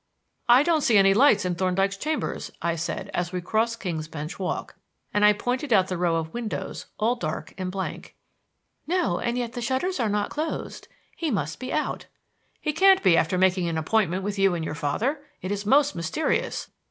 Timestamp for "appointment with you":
13.77-14.55